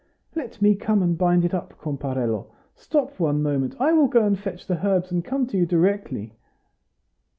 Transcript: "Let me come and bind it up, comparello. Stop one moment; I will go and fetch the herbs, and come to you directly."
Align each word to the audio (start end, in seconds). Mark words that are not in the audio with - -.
"Let 0.33 0.63
me 0.63 0.73
come 0.73 1.03
and 1.03 1.15
bind 1.15 1.45
it 1.45 1.53
up, 1.53 1.77
comparello. 1.79 2.47
Stop 2.73 3.19
one 3.19 3.43
moment; 3.43 3.75
I 3.79 3.93
will 3.93 4.07
go 4.07 4.25
and 4.25 4.35
fetch 4.35 4.65
the 4.65 4.83
herbs, 4.83 5.11
and 5.11 5.23
come 5.23 5.45
to 5.45 5.57
you 5.59 5.67
directly." 5.67 6.33